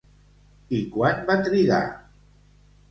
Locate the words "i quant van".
0.79-1.47